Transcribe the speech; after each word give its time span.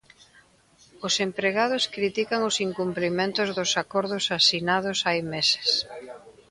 Os 1.07 1.13
empregados 1.27 1.83
critican 1.95 2.41
os 2.49 2.55
incumprimentos 2.67 3.47
dos 3.57 3.71
acordos 3.83 4.23
asinados 4.39 4.97
hai 5.07 5.19
meses. 5.33 5.69